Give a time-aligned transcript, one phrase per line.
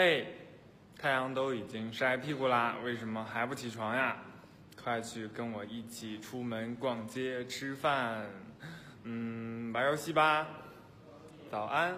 [0.00, 0.28] 嘿
[0.96, 4.16] 太阳都已经晒屁股啦为什么还不起床呀？
[4.80, 8.24] 快去跟我一起出门逛街吃饭。
[9.02, 10.46] 嗯玩游戏吧。
[11.50, 11.96] 早安。